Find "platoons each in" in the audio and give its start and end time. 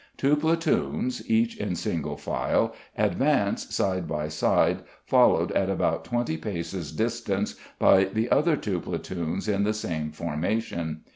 0.35-1.75